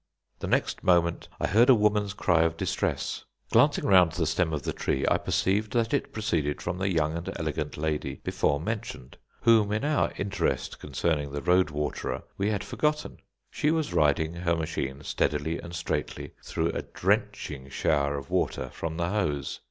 The 0.39 0.47
next 0.47 0.83
moment 0.83 1.27
I 1.39 1.45
heard 1.45 1.69
a 1.69 1.75
woman's 1.75 2.15
cry 2.15 2.41
of 2.41 2.57
distress. 2.57 3.23
Glancing 3.51 3.85
round 3.85 4.13
the 4.13 4.25
stem 4.25 4.51
of 4.51 4.63
the 4.63 4.73
tree, 4.73 5.05
I 5.07 5.19
perceived 5.19 5.73
that 5.73 5.93
it 5.93 6.11
proceeded 6.11 6.59
from 6.59 6.79
the 6.79 6.91
young 6.91 7.15
and 7.15 7.31
elegant 7.35 7.77
lady 7.77 8.15
before 8.23 8.59
mentioned, 8.59 9.17
whom, 9.41 9.71
in 9.71 9.85
our 9.85 10.11
interest 10.17 10.79
concerning 10.79 11.29
the 11.31 11.41
road 11.43 11.69
waterer, 11.69 12.23
we 12.35 12.49
had 12.49 12.63
forgotten. 12.63 13.19
She 13.51 13.69
was 13.69 13.93
riding 13.93 14.33
her 14.33 14.55
machine 14.55 15.03
steadily 15.03 15.59
and 15.59 15.75
straightly 15.75 16.33
through 16.43 16.69
a 16.69 16.81
drenching 16.81 17.69
shower 17.69 18.17
of 18.17 18.31
water 18.31 18.71
from 18.71 18.97
the 18.97 19.09
hose. 19.09 19.59